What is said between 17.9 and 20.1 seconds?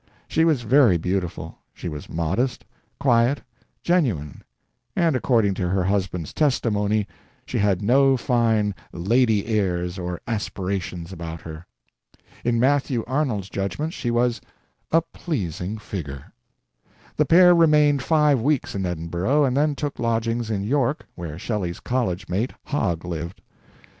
five weeks in Edinburgh, and then took